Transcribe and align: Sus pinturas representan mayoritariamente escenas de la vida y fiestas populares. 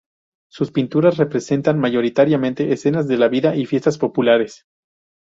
Sus 0.49 0.71
pinturas 0.71 1.17
representan 1.17 1.79
mayoritariamente 1.79 2.73
escenas 2.73 3.07
de 3.07 3.17
la 3.19 3.27
vida 3.27 3.55
y 3.55 3.67
fiestas 3.67 3.99
populares. 3.99 4.65